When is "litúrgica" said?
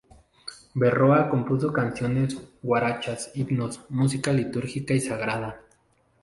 4.33-4.95